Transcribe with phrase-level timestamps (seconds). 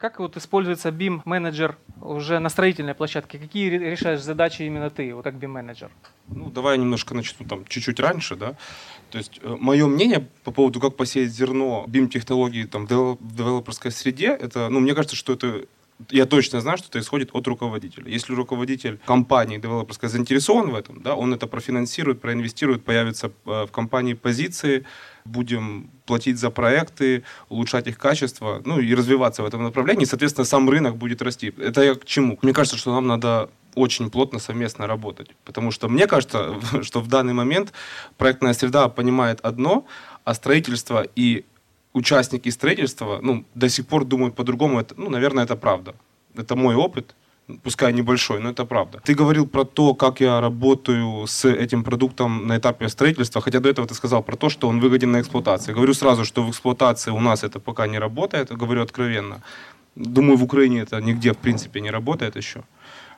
[0.00, 3.38] Как вот используется BIM менеджер уже на строительной площадке?
[3.38, 5.90] Какие решаешь задачи именно ты, вот как BIM менеджер?
[6.28, 8.56] Ну, давай я немножко начну там чуть-чуть раньше, да.
[9.10, 14.28] То есть э, мое мнение по поводу, как посеять зерно BIM-технологии там, в девелоперской среде,
[14.28, 15.66] это, ну, мне кажется, что это
[16.10, 18.10] я точно знаю, что это исходит от руководителя.
[18.10, 23.70] Если руководитель компании девелоперской заинтересован в этом, да, он это профинансирует, проинвестирует, появятся э, в
[23.70, 24.84] компании позиции,
[25.24, 30.04] будем платить за проекты, улучшать их качество, ну и развиваться в этом направлении.
[30.04, 31.52] Соответственно, сам рынок будет расти.
[31.58, 32.38] Это я к чему?
[32.42, 35.30] Мне кажется, что нам надо очень плотно совместно работать.
[35.44, 37.72] Потому что мне кажется, что в данный момент
[38.16, 39.86] проектная среда понимает одно,
[40.24, 41.44] а строительство и
[41.92, 44.80] участники строительства ну, до сих пор думают по-другому.
[44.80, 45.94] Это, ну, наверное, это правда.
[46.36, 47.14] Это мой опыт,
[47.62, 49.00] пускай небольшой, но это правда.
[49.04, 53.68] Ты говорил про то, как я работаю с этим продуктом на этапе строительства, хотя до
[53.68, 55.74] этого ты сказал про то, что он выгоден на эксплуатации.
[55.74, 59.42] Говорю сразу, что в эксплуатации у нас это пока не работает, говорю откровенно.
[59.96, 62.62] Думаю, в Украине это нигде, в принципе, не работает еще.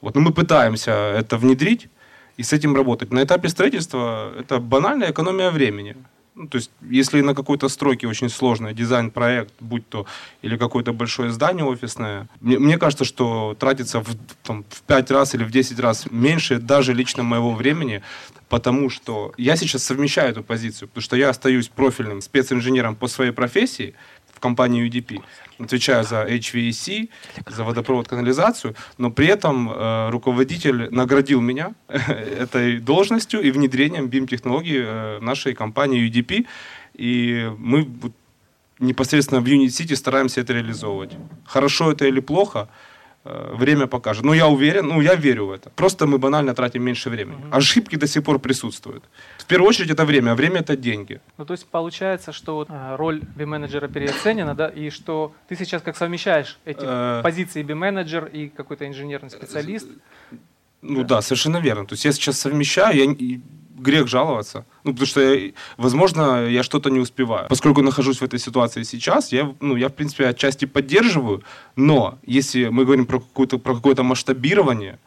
[0.00, 1.88] Вот, но мы пытаемся это внедрить
[2.36, 3.12] и с этим работать.
[3.12, 5.96] На этапе строительства это банальная экономия времени.
[6.38, 10.06] Ну, то есть, если на какой-то стройке очень сложный дизайн-проект, будь то
[10.40, 14.06] или какое-то большое здание офисное, мне, мне кажется, что тратится в,
[14.44, 18.02] там, в 5 раз или в 10 раз меньше даже лично моего времени,
[18.48, 23.32] потому что я сейчас совмещаю эту позицию, потому что я остаюсь профильным специнженером по своей
[23.32, 23.96] профессии
[24.38, 25.20] в компании UDP,
[25.58, 27.08] отвечаю за HVAC,
[27.46, 34.84] за водопровод, канализацию, но при этом э, руководитель наградил меня этой должностью и внедрением BIM-технологий
[34.84, 36.46] э, нашей компании UDP,
[36.94, 37.88] и мы
[38.78, 41.16] непосредственно в Unit City стараемся это реализовывать.
[41.44, 42.86] Хорошо это или плохо– Э,
[43.24, 44.24] время покажет.
[44.24, 45.70] Но я уверен, ну я верю в это.
[45.70, 47.38] Просто мы банально тратим меньше времени.
[47.50, 49.04] Ошибки до сих пор присутствуют.
[49.38, 51.20] В первую очередь это время, а время это деньги.
[51.36, 55.82] Ну то есть получается, что вот э, роль би-менеджера переоценена, да, и что ты сейчас
[55.82, 59.88] как совмещаешь эти э, позиции би-менеджер и какой-то инженерный специалист.
[60.80, 61.16] Ну да.
[61.16, 61.86] да, совершенно верно.
[61.86, 63.40] То есть я сейчас совмещаю, я
[63.78, 64.64] грех жаловаться.
[64.84, 67.46] Ну, потому что, я, возможно, я что-то не успеваю.
[67.48, 71.42] Поскольку нахожусь в этой ситуации сейчас, я, ну, я в принципе, отчасти поддерживаю,
[71.76, 74.98] но если мы говорим про, какое-то, про какое-то масштабирование,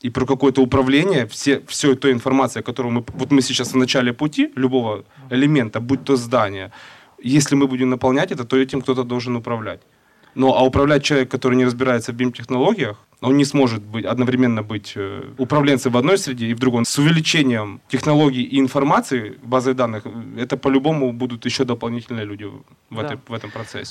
[0.00, 4.12] и про какое-то управление, все, все той информация, которую мы, вот мы сейчас в начале
[4.12, 6.70] пути любого элемента, будь то здание,
[7.20, 9.80] если мы будем наполнять это, то этим кто-то должен управлять.
[10.34, 14.92] Но а управлять человек, который не разбирается в BIM-технологиях, он не сможет быть, одновременно быть
[14.96, 16.84] э, управленцем в одной среде и в другой.
[16.84, 20.04] С увеличением технологий и информации, базы данных,
[20.36, 23.02] это по-любому будут еще дополнительные люди в, да.
[23.02, 23.86] этой, в этом процессе.